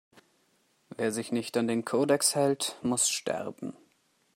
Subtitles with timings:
[0.97, 3.77] Wer sich nicht an den Kodex hält, muss sterben!